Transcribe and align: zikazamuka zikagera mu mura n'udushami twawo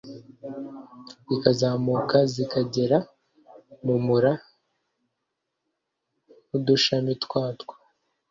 zikazamuka 1.29 2.17
zikagera 2.33 2.97
mu 3.85 3.95
mura 4.05 4.31
n'udushami 6.49 7.13
twawo 7.23 7.73